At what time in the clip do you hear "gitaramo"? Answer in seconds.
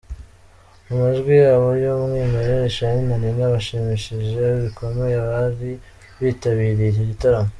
7.11-7.49